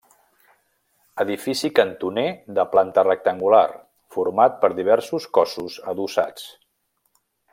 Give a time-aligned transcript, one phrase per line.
[1.23, 2.23] Edifici cantoner
[2.59, 3.61] de planta rectangular,
[4.17, 6.49] format per diversos cossos adossats.